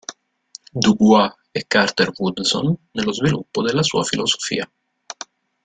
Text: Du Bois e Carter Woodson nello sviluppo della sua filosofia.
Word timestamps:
Du 0.83 0.91
Bois 1.01 1.29
e 1.59 1.61
Carter 1.71 2.09
Woodson 2.17 2.75
nello 2.93 3.13
sviluppo 3.13 3.61
della 3.61 3.83
sua 3.83 4.03
filosofia. 4.03 4.67